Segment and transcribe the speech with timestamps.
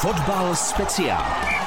[0.00, 1.24] Fotbal speciál.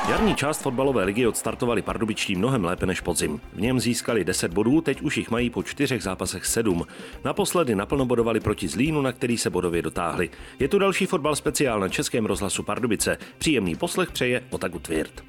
[0.10, 3.42] Jarní část fotbalové ligy odstartovali pardubičtí mnohem lépe než podzim.
[3.54, 6.86] V něm získali 10 bodů, teď už jich mají po čtyřech zápasech 7.
[7.26, 10.30] Naposledy naplno bodovali proti Zlínu, na který se bodově dotáhli.
[10.60, 13.18] Je tu další fotbal speciál na Českém rozhlasu Pardubice.
[13.38, 15.24] Příjemný poslech přeje Otaku Tvirt.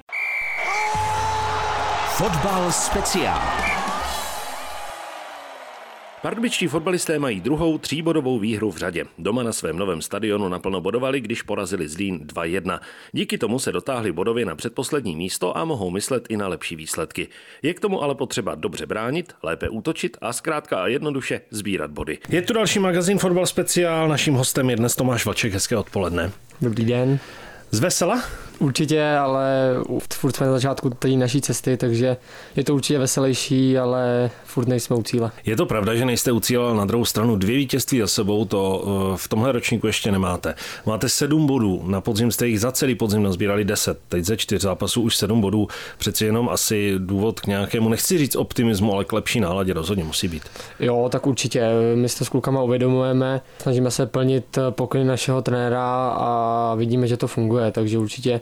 [2.17, 3.70] Fotbal speciál.
[6.21, 9.05] Pardubičtí fotbalisté mají druhou tříbodovou výhru v řadě.
[9.17, 12.79] Doma na svém novém stadionu naplno bodovali, když porazili Zlín 2-1.
[13.11, 17.27] Díky tomu se dotáhli bodově na předposlední místo a mohou myslet i na lepší výsledky.
[17.61, 22.17] Je k tomu ale potřeba dobře bránit, lépe útočit a zkrátka a jednoduše sbírat body.
[22.29, 24.07] Je tu další magazín Fotbal speciál.
[24.07, 25.53] Naším hostem je dnes Tomáš Vaček.
[25.53, 26.31] Hezké odpoledne.
[26.61, 27.19] Dobrý den.
[27.71, 28.23] Z vesela?
[28.61, 29.75] Určitě, ale
[30.13, 32.17] furt jsme na začátku té naší cesty, takže
[32.55, 35.31] je to určitě veselější, ale furt nejsme u cíle.
[35.45, 38.45] Je to pravda, že nejste u cíle, ale na druhou stranu dvě vítězství za sebou,
[38.45, 40.55] to eh, v tomhle ročníku ještě nemáte.
[40.85, 44.61] Máte sedm bodů, na podzim jste jich za celý podzim nazbírali deset, teď ze čtyř
[44.61, 45.67] zápasů už sedm bodů,
[45.97, 50.27] přeci jenom asi důvod k nějakému, nechci říct optimismu, ale k lepší náladě rozhodně musí
[50.27, 50.43] být.
[50.79, 56.75] Jo, tak určitě, my se s klukama uvědomujeme, snažíme se plnit pokyny našeho trenéra a
[56.75, 58.41] vidíme, že to funguje, takže určitě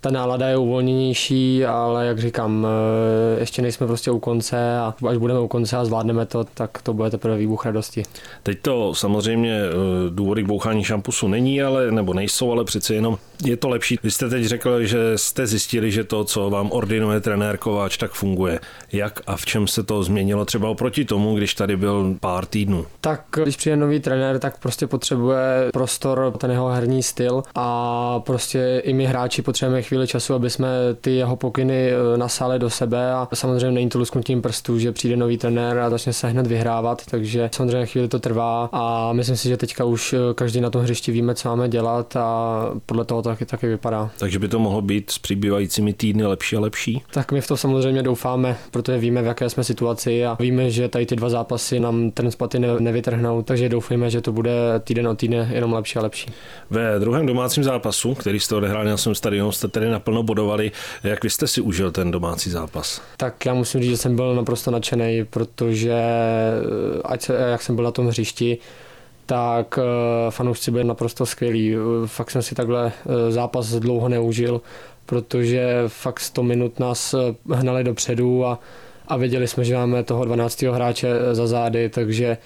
[0.00, 5.16] ta nálada je uvolněnější, ale jak říkám, eh, ještě nejsme prostě u konce a až
[5.16, 8.02] budeme u konce a zvládneme to, tak to bude teprve výbuch radosti.
[8.42, 9.70] Teď to samozřejmě eh,
[10.10, 13.98] důvody k bouchání šampusu není, ale nebo nejsou, ale přeci jenom je to lepší.
[14.02, 18.12] Vy jste teď řekl, že jste zjistili, že to, co vám ordinuje trenér Kováč, tak
[18.12, 18.60] funguje.
[18.92, 22.86] Jak a v čem se to změnilo třeba oproti tomu, když tady byl pár týdnů?
[23.00, 28.82] Tak když přijde nový trenér, tak prostě potřebuje prostor, ten jeho herní styl a prostě
[28.84, 30.68] i my hráči potřebujeme chvíli času, aby jsme
[31.00, 35.16] ty jeho pokyny eh, nasáli do sebe a samozřejmě není to lusknutím prstů, že přijde
[35.16, 39.48] nový trenér a začne se hned vyhrávat, takže samozřejmě chvíli to trvá a myslím si,
[39.48, 43.22] že teďka už eh, každý na tom hřišti víme, co máme dělat a podle toho
[43.22, 44.10] taky, taky vypadá.
[44.18, 47.02] Takže by to mohlo být s přibývajícími týdny lepší a lepší?
[47.10, 50.88] Tak my v to samozřejmě doufáme, protože víme, v jaké jsme situaci a víme, že
[50.88, 54.52] tady ty dva zápasy nám ten spaty ne, nevytrhnou, takže doufujeme, že to bude
[54.84, 56.30] týden od týdne jenom lepší a lepší.
[56.70, 60.72] Ve druhém domácím zápasu, který jste odehráli na svém stadionu, jste tedy naplno bodovali.
[61.04, 63.02] Jak vy jste si užil ten domácí zápas?
[63.16, 67.74] Tak já musím říct, že jsem byl naprosto nadšený, protože eh, ať se, jak jsem
[67.76, 68.58] byl na tom hřišti,
[69.26, 71.74] tak eh, fanoušci byli naprosto skvělí.
[72.06, 74.60] Fakt jsem si takhle eh, zápas dlouho neužil,
[75.06, 77.14] protože fakt 100 minut nás
[77.52, 78.58] hnali dopředu a,
[79.08, 80.62] a věděli jsme, že máme toho 12.
[80.62, 82.36] hráče za zády, takže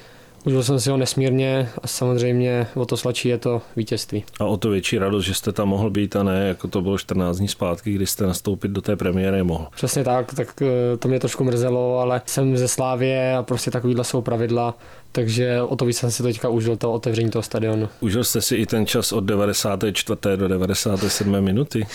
[0.44, 4.24] Užil jsem si ho nesmírně a samozřejmě o to sladší je to vítězství.
[4.40, 6.98] A o to větší radost, že jste tam mohl být a ne jako to bylo
[6.98, 9.66] 14 dní zpátky, kdy jste nastoupit do té premiéry mohl.
[9.76, 14.04] Přesně tak, tak eh, to mě trošku mrzelo, ale jsem ze Slávě a prostě takovýhle
[14.04, 14.74] jsou pravidla,
[15.12, 17.88] takže o to víc jsem si teďka užil to otevření toho stadionu.
[18.00, 20.18] Užil jste si i ten čas od 94.
[20.36, 21.40] do 97.
[21.40, 21.86] minuty?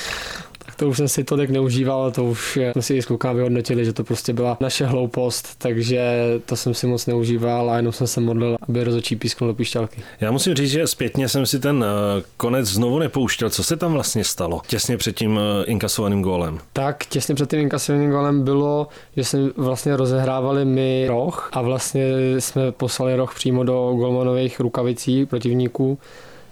[0.75, 3.93] To už jsem si tolik neužíval, to už jsme si i s klukami vyhodnotili, že
[3.93, 6.01] to prostě byla naše hloupost, takže
[6.45, 10.01] to jsem si moc neužíval a jenom jsem se modlil, aby rozočí písknul do píšťalky.
[10.21, 13.49] Já musím říct, že zpětně jsem si ten eh, konec znovu nepouštěl.
[13.49, 16.59] Co se tam vlastně stalo těsně před tím eh, inkasovaným gólem?
[16.73, 22.03] Tak těsně před tím inkasovaným gólem bylo, že jsme vlastně rozehrávali my roh a vlastně
[22.39, 25.97] jsme poslali roh přímo do golmanových rukavicí protivníků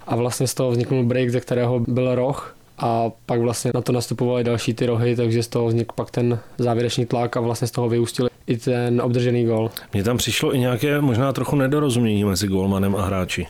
[0.08, 3.92] a vlastně z toho vzniknul break, ze kterého byl roh a pak vlastně na to
[3.92, 7.72] nastupovaly další ty rohy, takže z toho vznikl pak ten závěrečný tlak a vlastně z
[7.72, 9.72] toho vyústil i ten obdržený gol.
[9.94, 13.48] Mně tam přišlo i nějaké možná trochu nedorozumění mezi golmanem a hráči.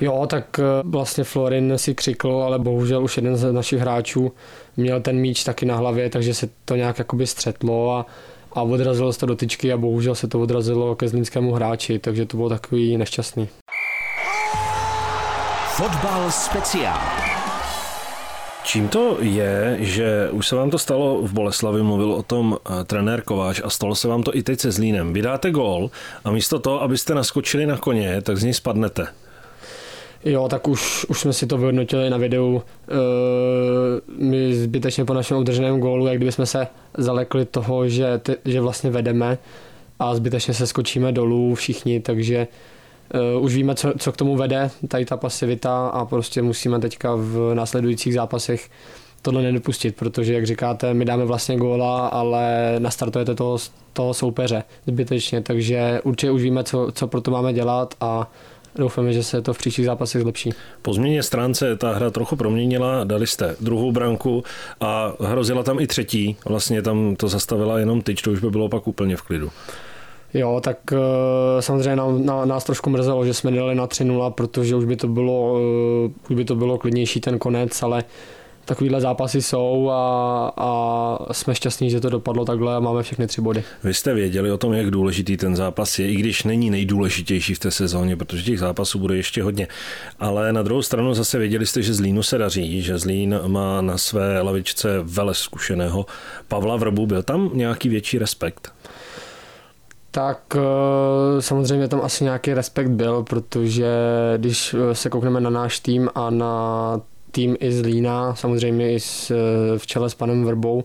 [0.00, 4.32] Jo, tak eh, vlastně Florin si křikl, ale bohužel už jeden z našich hráčů
[4.76, 8.06] měl ten míč taky na hlavě, takže se to nějak jakoby střetlo a,
[8.52, 12.26] a odrazilo se to do tyčky a bohužel se to odrazilo ke zlínskému hráči, takže
[12.26, 13.48] to bylo takový nešťastný.
[15.76, 17.31] Fotbal speciál.
[18.64, 22.84] Čím to je, že už se vám to stalo v Boleslavi, mluvil o tom eh,
[22.84, 25.12] trenér Kováč a stalo se vám to i teď se Zlínem.
[25.12, 25.90] Vydáte gól
[26.24, 29.06] a místo toho, abyste naskočili na koně, tak z něj spadnete.
[30.24, 32.62] Jo, tak už, už jsme si to vyhodnotili na videu.
[32.62, 32.94] E,
[34.18, 36.66] my zbytečně po našem udrženém gólu, jak kdyby jsme se
[36.98, 39.38] zalekli toho, že, ty, že vlastně vedeme
[39.98, 42.46] a zbytečně se skočíme dolů všichni, takže
[43.40, 47.54] už víme, co, co k tomu vede, tady ta pasivita a prostě musíme teďka v
[47.54, 48.70] následujících zápasech
[49.22, 53.58] tohle nedopustit, protože, jak říkáte, my dáme vlastně góla, ale nastartujete toho,
[53.92, 58.30] toho soupeře zbytečně, takže určitě už víme, co, co pro to máme dělat a
[58.76, 60.50] doufáme, že se to v příštích zápasech zlepší.
[60.82, 64.44] Po změně stránce ta hra trochu proměnila, dali jste druhou branku
[64.80, 68.68] a hrozila tam i třetí, vlastně tam to zastavila jenom tyč, to už by bylo
[68.68, 69.50] pak úplně v klidu.
[70.34, 70.98] Jo, tak uh,
[71.60, 75.52] samozřejmě nám, nás trošku mrzelo, že jsme dali na 3-0, protože už by to bylo,
[75.52, 78.04] uh, už by to bylo klidnější ten konec, ale
[78.64, 83.40] takovýhle zápasy jsou a, a jsme šťastní, že to dopadlo takhle a máme všechny tři
[83.40, 83.64] body.
[83.84, 87.58] Vy jste věděli o tom, jak důležitý ten zápas je, i když není nejdůležitější v
[87.58, 89.68] té sezóně, protože těch zápasů bude ještě hodně.
[90.18, 93.98] Ale na druhou stranu zase věděli jste, že Zlínu se daří, že Zlín má na
[93.98, 96.06] své lavičce vele zkušeného
[96.48, 97.06] Pavla Vrbu.
[97.06, 98.72] Byl tam nějaký větší respekt?
[100.14, 103.86] Tak eh, samozřejmě tam asi nějaký respekt byl, protože
[104.36, 107.00] když eh, se koukneme na náš tým a na
[107.30, 110.84] tým i z Lína, samozřejmě i s, eh, v čele s panem Vrbou,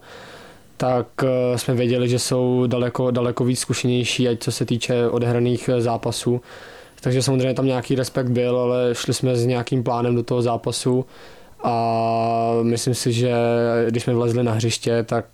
[0.78, 1.08] tak
[1.56, 6.42] jsme věděli, že jsou daleko, daleko víc zkušenější, ať co se týče odehraných zápasů.
[7.02, 11.06] Takže samozřejmě tam nějaký respekt byl, ale šli jsme s nějakým plánem do toho zápasu
[11.64, 13.34] a myslím si, že
[13.90, 15.26] když jsme vlezli na hřiště, tak,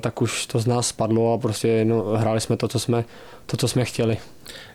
[0.00, 3.04] tak už to z nás spadlo a prostě no, hráli jsme to, co jsme,
[3.46, 4.16] to, co jsme chtěli.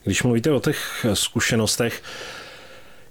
[0.04, 2.04] Když mluvíte o těch zkušenostech,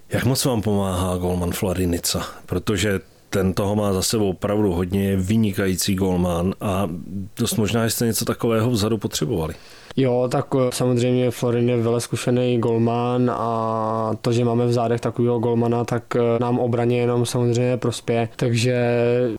[0.08, 2.26] jak moc vám pomáhá golman Florinica?
[2.46, 3.00] Protože
[3.30, 6.90] ten toho má za sebou opravdu hodně vynikající golman a
[7.36, 9.54] dost možná jste něco takového vzadu potřebovali.
[9.96, 15.00] Jo, tak eh, samozřejmě Florin je vele zkušený golman a to, že máme v zádech
[15.00, 18.28] takového golmana, tak eh, nám obraně jenom samozřejmě prospěje.
[18.36, 18.76] Takže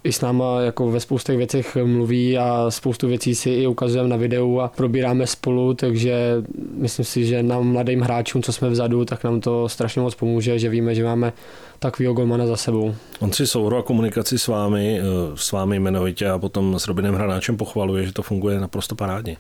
[0.03, 4.17] i s náma jako ve spoustě věcech mluví a spoustu věcí si i ukazujeme na
[4.17, 6.43] videu a probíráme spolu, takže
[6.77, 10.59] myslím si, že nám mladým hráčům, co jsme vzadu, tak nám to strašně moc pomůže,
[10.59, 11.33] že víme, že máme
[11.79, 12.95] takového golmana za sebou.
[13.19, 15.03] On si souhru a komunikaci s vámi, eh,
[15.35, 19.37] s vámi jmenovitě a potom s Robinem Hranáčem pochvaluje, že to funguje naprosto parádně.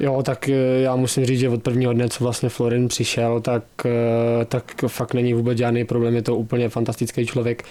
[0.00, 3.62] Jo, tak eh, já musím říct, že od prvního dne, co vlastně Florin přišel, tak,
[3.84, 7.64] eh, tak fakt není vůbec žádný problém, je to úplně fantastický člověk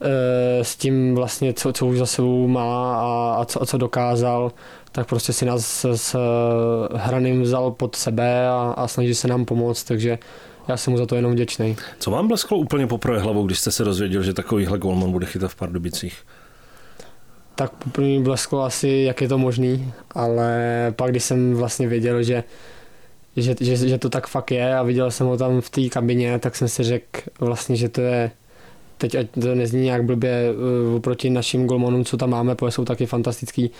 [0.00, 3.78] eh, s tím vlastně, co, co už za sebou má a, a, co, a co
[3.78, 4.52] dokázal,
[4.92, 6.16] tak prostě si nás s, s
[6.94, 10.18] hraným vzal pod sebe a, a snaží se nám pomoct, takže
[10.68, 11.76] já jsem mu za to jenom vděčný.
[11.98, 15.50] Co vám blesklo úplně poprvé hlavou, když jste se dozvěděl, že takovýhle golman bude chytat
[15.50, 16.22] v Pardubicích?
[17.54, 22.44] Tak poprvé blesklo asi, jak je to možný, ale pak, když jsem vlastně věděl, že,
[23.36, 26.38] že, že, že to tak fakt je a viděl jsem ho tam v té kabině,
[26.38, 28.30] tak jsem si řekl vlastně, že to je
[28.98, 30.52] teď ať to nezní nějak blbě
[30.88, 33.70] uh, oproti našim golmanům, co tam máme, protože jsou taky fantastický,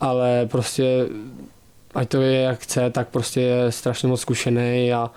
[0.00, 1.06] ale prostě
[1.94, 5.10] ať to je jak chce, tak prostě je strašně moc zkušený a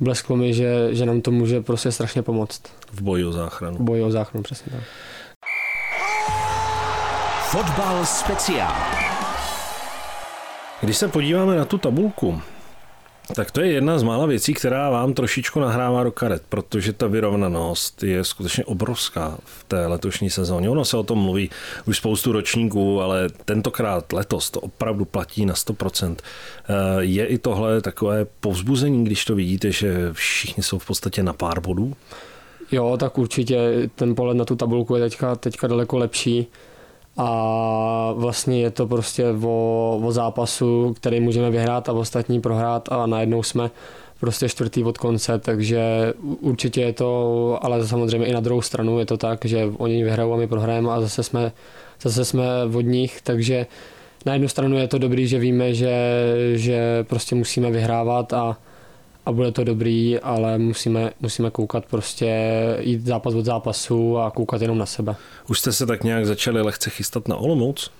[0.00, 2.62] blesklo mi, že, že nám to může prostě strašně pomoct.
[2.92, 3.76] V boji o záchranu.
[3.76, 4.82] V boji o záchranu, přesně tak.
[7.50, 8.74] Fotbal speciál.
[10.80, 12.40] Když se podíváme na tu tabulku,
[13.34, 17.06] tak to je jedna z mála věcí, která vám trošičku nahrává do karet, protože ta
[17.06, 20.70] vyrovnanost je skutečně obrovská v té letošní sezóně.
[20.70, 21.50] Ono se o tom mluví
[21.86, 26.16] už spoustu ročníků, ale tentokrát letos to opravdu platí na 100%.
[26.18, 31.32] Eh, je i tohle takové povzbuzení, když to vidíte, že všichni jsou v podstatě na
[31.32, 31.96] pár bodů?
[32.72, 36.46] Jo, tak určitě ten pohled na tu tabulku je teďka, teďka daleko lepší
[37.22, 43.06] a vlastně je to prostě o, o zápasu, který můžeme vyhrát a ostatní prohrát a
[43.06, 43.70] najednou jsme
[44.20, 49.06] prostě čtvrtý od konce, takže určitě je to, ale samozřejmě i na druhou stranu je
[49.06, 51.52] to tak, že oni vyhrajou a my prohrajeme a zase jsme,
[52.02, 52.44] zase jsme
[52.74, 53.66] od nich, takže
[54.26, 55.94] na jednu stranu je to dobrý, že víme, že,
[56.54, 58.56] že prostě musíme vyhrávat a,
[59.26, 62.36] a bude to dobrý, ale musíme, musíme koukat prostě,
[62.80, 65.16] jít zápas od zápasu a koukat jenom na sebe.
[65.48, 67.90] Už jste se tak nějak začali lehce chystat na Olomouc?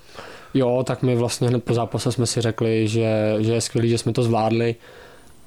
[0.54, 3.98] Jo, tak my vlastně hned po zápase jsme si řekli, že, že je skvělé, že
[3.98, 4.74] jsme to zvládli,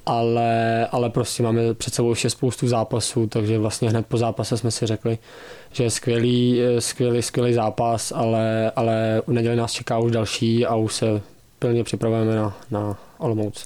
[0.06, 4.70] ale, ale prostě máme před sebou ještě spoustu zápasů, takže vlastně hned po zápase jsme
[4.70, 5.18] si řekli,
[5.72, 10.74] že je skvělý, skvělý, skvělý zápas, ale, ale u neděli nás čeká už další a
[10.74, 11.20] už se
[11.58, 13.64] plně připravujeme na, na Olomouc.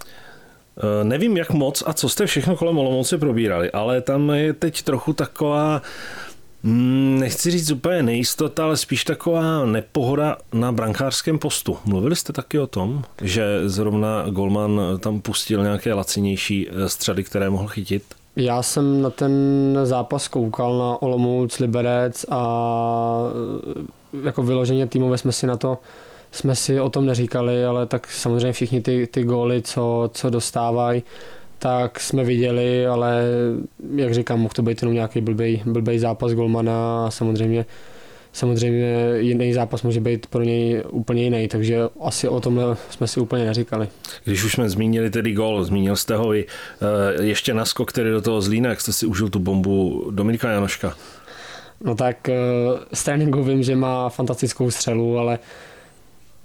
[0.78, 4.82] Eh, nevím, jak moc a co jste všechno kolem Olomouce probírali, ale tam je teď
[4.82, 5.82] trochu taková,
[6.62, 11.78] mm, nechci říct úplně nejistota, ale spíš taková nepohoda na brankářském postu.
[11.84, 17.50] Mluvili jste taky o tom, že zrovna Golman tam pustil nějaké lacinější eh, střely, které
[17.50, 18.02] mohl chytit?
[18.36, 19.32] Já jsem na ten
[19.84, 23.20] zápas koukal na Olomouc, Liberec a
[24.22, 25.78] eh, jako vyloženě týmově jsme si na to
[26.32, 31.02] jsme si o tom neříkali, ale tak samozřejmě všichni ty, ty góly, co, co dostávají,
[31.58, 33.22] tak jsme viděli, ale
[33.96, 37.66] jak říkám, mohl to být jenom nějaký blbej, blbej zápas golmana a samozřejmě
[38.32, 43.20] samozřejmě jiný zápas může být pro něj úplně jiný, takže asi o tomhle jsme si
[43.20, 43.88] úplně neříkali.
[44.24, 48.20] Když už jsme zmínili tedy gol, zmínil jste ho i eh, ještě naskok, který do
[48.20, 50.94] toho Zlína, jak jste si užil tu bombu Dominika Janoška?
[51.84, 52.28] No tak
[52.92, 55.38] z eh, tréninku vím, že má fantastickou střelu, ale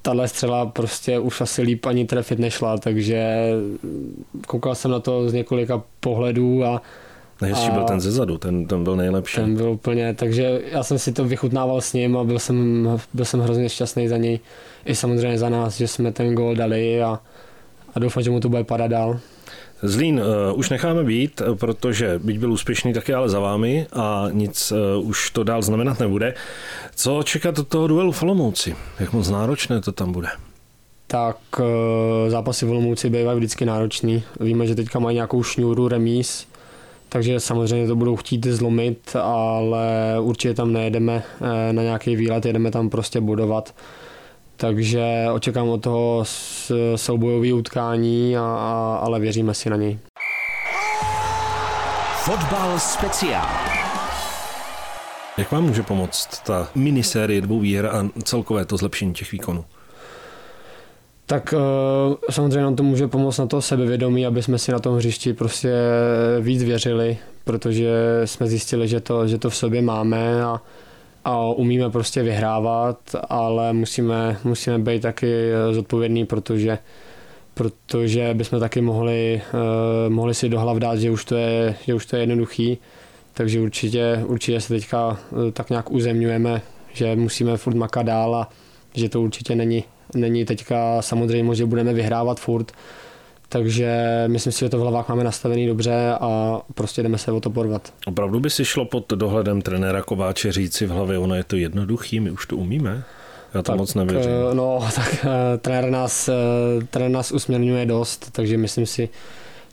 [0.03, 3.49] tahle střela prostě už asi líp ani trefit nešla, takže
[4.47, 6.81] koukal jsem na to z několika pohledů a
[7.41, 9.35] Nejhezčí byl ten zezadu, ten, ten byl nejlepší.
[9.35, 13.25] Ten byl úplně, takže já jsem si to vychutnával s ním a byl jsem, byl
[13.25, 14.39] jsem hrozně šťastný za něj.
[14.85, 17.19] I samozřejmě za nás, že jsme ten gol dali a,
[17.95, 19.19] a doufám, že mu to bude padat dál.
[19.85, 24.27] Zlín uh, už necháme být, protože byť byl úspěšný, tak je ale za vámi a
[24.31, 26.33] nic uh, už to dál znamenat nebude.
[26.95, 28.75] Co čekat od toho duelu v Olomouci?
[28.99, 30.27] Jak moc náročné to tam bude?
[31.07, 31.37] Tak
[32.27, 34.23] zápasy v Olomouci bývají vždycky náročný.
[34.39, 36.47] Víme, že teďka mají nějakou šňůru remíz,
[37.09, 41.23] takže samozřejmě to budou chtít zlomit, ale určitě tam nejedeme
[41.71, 43.75] na nějaký výlet, jedeme tam prostě budovat
[44.55, 46.23] takže očekám od toho
[46.95, 49.99] soubojové utkání, a, a, ale věříme si na něj.
[52.23, 53.47] Fotbal speciál.
[55.37, 59.65] Jak vám může pomoct ta minisérie dvou výher a celkové to zlepšení těch výkonů?
[61.25, 64.95] Tak eh, samozřejmě nám to může pomoct na to sebevědomí, aby jsme si na tom
[64.95, 65.73] hřišti prostě
[66.41, 67.91] víc věřili, protože
[68.25, 70.61] jsme zjistili, že to, že to v sobě máme a,
[71.25, 72.99] a umíme prostě vyhrávat,
[73.29, 76.77] ale musíme, musíme být taky zodpovědní, protože
[77.53, 81.93] protože bychom taky mohli, uh, mohli si do hlav dát, že už to je, že
[81.93, 82.77] už to je jednoduchý,
[83.33, 86.61] takže určitě, určitě se teďka uh, tak nějak uzemňujeme,
[86.93, 88.49] že musíme furt makat dál a
[88.93, 89.83] že to určitě není,
[90.15, 92.71] není teďka samozřejmě, že budeme vyhrávat furt,
[93.53, 93.93] takže
[94.27, 97.49] myslím si, že to v hlavách máme nastavený dobře a prostě jdeme se o to
[97.49, 97.93] porvat.
[98.05, 102.19] Opravdu by si šlo pod dohledem trenéra Kováče říci v hlavě, ono je to jednoduchý,
[102.19, 103.03] my už to umíme?
[103.53, 104.31] Já to tak, moc nevěřím.
[104.51, 106.33] Eh, no, tak eh, trenér nás, eh,
[106.89, 109.09] trenér nás usměrňuje dost, takže myslím si,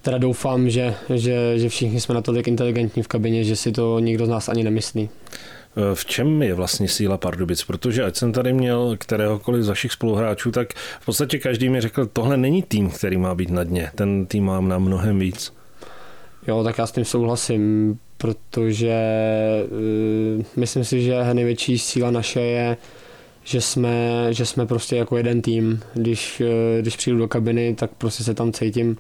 [0.03, 4.27] teda doufám, že, že, že všichni jsme natolik inteligentní v kabině, že si to nikdo
[4.27, 5.09] z nás ani nemyslí.
[5.77, 7.65] Eh, v čem je vlastně síla Pardubic?
[7.65, 12.07] Protože ať jsem tady měl kteréhokoliv z vašich spoluhráčů, tak v podstatě každý mi řekl,
[12.07, 13.91] tohle není tým, který má být na dně.
[13.95, 15.53] Ten tým mám na mnohem víc.
[16.49, 18.95] Jo, tak já s tím souhlasím, protože
[19.65, 22.77] uh, myslím si, že největší síla naše je,
[23.45, 25.81] že jsme, že jsme prostě jako jeden tým.
[25.95, 26.47] Když, uh,
[26.81, 28.97] když přijdu do kabiny, tak prostě se tam cítím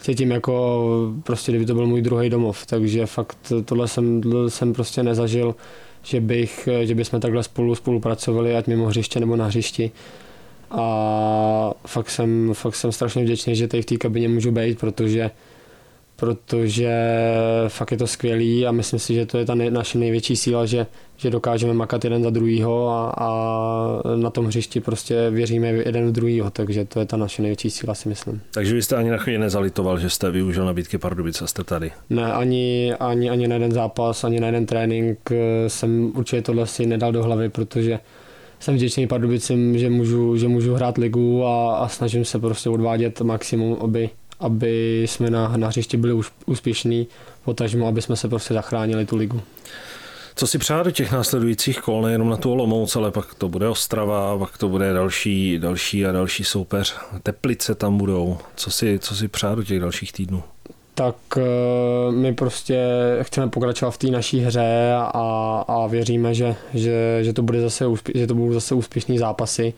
[0.00, 4.72] cítím jako prostě, kdyby to byl můj druhý domov, takže fakt tohle jsem, tohle jsem
[4.72, 5.54] prostě nezažil
[6.02, 9.90] že, bych, že bychom takhle spolu spolupracovali, ať mimo hřiště nebo na hřišti.
[10.70, 15.30] A fakt jsem, fakt jsem strašně vděčný, že tady v té kabině můžu být, protože
[16.20, 16.90] protože
[17.68, 20.66] fakt je to skvělý a myslím si, že to je ta nej, naše největší síla,
[20.66, 20.86] že,
[21.16, 23.28] že dokážeme makat jeden za druhýho a, a
[24.16, 27.94] na tom hřišti prostě věříme jeden v druhýho, takže to je ta naše největší síla,
[27.94, 28.40] si myslím.
[28.50, 31.90] Takže vy jste ani na chvíli nezalitoval, že jste využil nabídky Pardubice a jste tady?
[32.10, 35.30] Ne, ani, ani, ani na jeden zápas, ani na jeden trénink
[35.68, 37.98] jsem určitě tohle si nedal do hlavy, protože
[38.60, 43.20] jsem vděčný Pardubicím, že můžu, že můžu hrát ligu a, a snažím se prostě odvádět
[43.20, 44.10] maximum, aby,
[44.40, 47.06] aby jsme na, na hřišti byli už úspěšní,
[47.44, 49.42] potažmo, aby jsme se prostě zachránili tu ligu.
[50.34, 53.68] Co si přát do těch následujících kol, nejenom na tu Olomouc, ale pak to bude
[53.68, 56.94] Ostrava, pak to bude další, další a další soupeř.
[57.22, 58.38] Teplice tam budou.
[58.56, 60.42] Co si, co si přát do těch dalších týdnů?
[60.94, 62.78] Tak eh, my prostě
[63.22, 67.84] chceme pokračovat v té naší hře a, a věříme, že, že, že, to bude zase,
[68.14, 69.74] že to budou zase úspěšní zápasy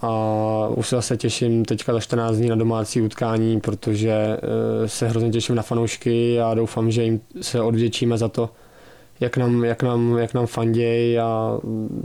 [0.00, 5.08] a už se zase těším teďka za 14 dní na domácí utkání, protože eh, se
[5.08, 8.50] hrozně těším na fanoušky a doufám, že jim se odvděčíme za to,
[9.20, 11.58] jak nám, jak nám, jak nám fandějí a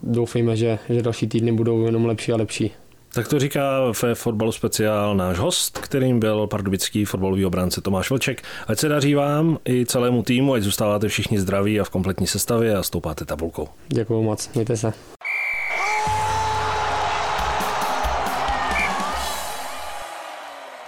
[0.03, 2.71] doufejme, že, že další týdny budou jenom lepší a lepší.
[3.13, 8.41] Tak to říká ve fotbalu speciál náš host, kterým byl pardubický fotbalový obránce Tomáš Vlček.
[8.67, 12.77] Ať se daří vám i celému týmu, ať zůstáváte všichni zdraví a v kompletní sestavě
[12.77, 13.67] a stoupáte tabulkou.
[13.87, 14.93] Děkuji moc, mějte se.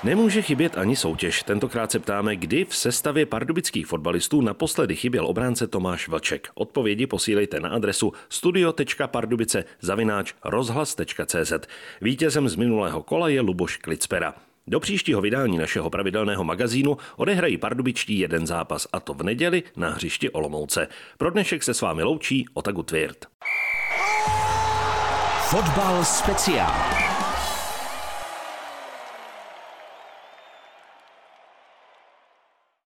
[0.04, 1.44] Nemůže chybět ani soutěž.
[1.44, 6.50] Tentokrát se ptáme, kdy v sestavě pardubických fotbalistů naposledy chyběl obránce Tomáš Vlček.
[6.54, 11.54] Odpovědi posílejte na adresu studio.pardubice zavináč rozhlas.cz.
[12.02, 14.34] Vítězem z minulého kola je Luboš Klicpera.
[14.68, 19.90] Do příštího vydání našeho pravidelného magazínu odehrají pardubičtí jeden zápas a to v neděli na
[19.90, 20.88] hřišti Olomouce.
[21.18, 23.26] Pro dnešek se s vámi loučí Otagu Tvirt.
[25.50, 27.13] Fotbal speciál.